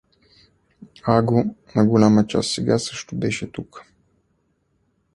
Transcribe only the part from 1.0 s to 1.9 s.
Аго, на